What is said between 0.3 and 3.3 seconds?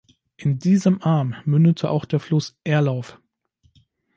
In diesem Arm mündete auch der Fluss Erlauf.